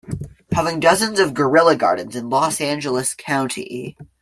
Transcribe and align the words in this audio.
Having 0.51 0.79
dozens 0.79 1.19
of 1.19 1.35
guerrilla 1.35 1.75
gardens 1.75 2.15
in 2.15 2.31
Los 2.31 2.59
Angeles 2.59 3.13
County. 3.13 3.95